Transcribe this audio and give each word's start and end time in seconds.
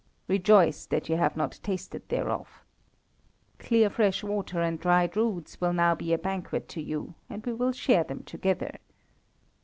Rejoice 0.27 0.87
that 0.87 1.09
you 1.09 1.17
have 1.17 1.37
not 1.37 1.59
tasted 1.61 2.09
thereof. 2.09 2.63
Clear 3.59 3.87
fresh 3.91 4.23
water 4.23 4.59
and 4.59 4.79
dried 4.79 5.15
roots 5.15 5.61
will 5.61 5.73
now 5.73 5.93
be 5.93 6.11
a 6.11 6.17
banquet 6.17 6.67
to 6.69 6.81
you, 6.81 7.13
and 7.29 7.45
we 7.45 7.53
will 7.53 7.71
share 7.71 8.03
them 8.03 8.23
together. 8.23 8.79